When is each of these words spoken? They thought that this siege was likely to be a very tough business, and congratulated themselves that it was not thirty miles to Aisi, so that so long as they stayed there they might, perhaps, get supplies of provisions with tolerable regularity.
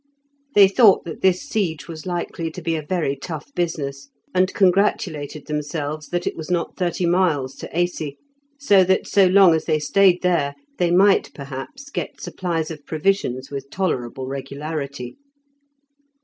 They 0.55 0.67
thought 0.67 1.05
that 1.05 1.21
this 1.21 1.43
siege 1.43 1.87
was 1.87 2.07
likely 2.07 2.49
to 2.49 2.61
be 2.63 2.75
a 2.75 2.81
very 2.81 3.15
tough 3.15 3.53
business, 3.53 4.09
and 4.33 4.51
congratulated 4.51 5.45
themselves 5.45 6.07
that 6.07 6.25
it 6.25 6.35
was 6.35 6.49
not 6.49 6.75
thirty 6.75 7.05
miles 7.05 7.53
to 7.57 7.67
Aisi, 7.69 8.17
so 8.59 8.83
that 8.83 9.05
so 9.05 9.27
long 9.27 9.53
as 9.53 9.65
they 9.65 9.77
stayed 9.77 10.23
there 10.23 10.55
they 10.79 10.89
might, 10.89 11.31
perhaps, 11.35 11.91
get 11.91 12.19
supplies 12.19 12.71
of 12.71 12.83
provisions 12.87 13.51
with 13.51 13.69
tolerable 13.69 14.25
regularity. 14.25 15.17